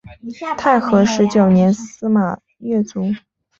[0.57, 3.13] 太和十九年司马跃卒。